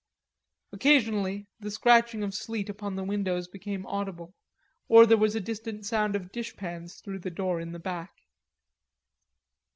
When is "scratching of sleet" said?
1.69-2.69